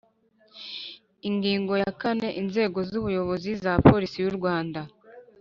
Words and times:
Ingingo 1.29 1.73
ya 1.83 1.91
kane 2.01 2.27
Inzego 2.41 2.79
z 2.89 2.91
ubuyobozi 2.99 3.51
za 3.63 3.73
Polisi 3.89 4.17
y 4.23 4.27
u 4.31 4.33
rwanda 4.37 4.81